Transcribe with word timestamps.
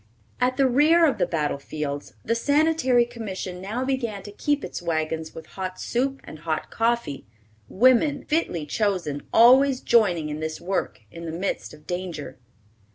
At 0.39 0.57
the 0.57 0.67
rear 0.67 1.05
of 1.05 1.19
the 1.19 1.27
battle 1.27 1.59
fields 1.59 2.15
the 2.25 2.33
Sanitary 2.33 3.05
Commission 3.05 3.61
now 3.61 3.85
began 3.85 4.23
to 4.23 4.31
keep 4.31 4.63
its 4.65 4.81
wagons 4.81 5.35
with 5.35 5.45
hot 5.45 5.79
soup 5.79 6.21
and 6.23 6.39
hot 6.39 6.71
coffee, 6.71 7.27
women, 7.69 8.25
fitly 8.25 8.65
chosen, 8.65 9.21
always 9.31 9.79
joining 9.79 10.29
in 10.29 10.39
this 10.39 10.59
work, 10.59 11.01
in 11.11 11.25
the 11.25 11.31
midst 11.31 11.71
of 11.71 11.85
danger. 11.85 12.39